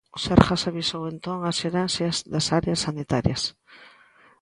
[0.15, 3.41] O Sergas avisou entón ás Xerencias das áreas sanitarias.